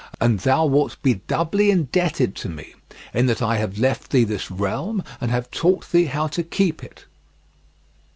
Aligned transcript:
And 0.19 0.39
thou 0.39 0.65
wilt 0.65 0.99
be 1.03 1.21
doubly 1.27 1.69
indebted 1.69 2.33
to 2.37 2.49
me, 2.49 2.73
in 3.13 3.27
that 3.27 3.43
I 3.43 3.57
have 3.57 3.77
left 3.77 4.09
thee 4.09 4.23
this 4.23 4.49
realm 4.49 5.03
and 5.21 5.29
have 5.29 5.51
taught 5.51 5.91
thee 5.91 6.05
how 6.05 6.25
to 6.29 6.41
keep 6.41 6.83
it." 6.83 7.05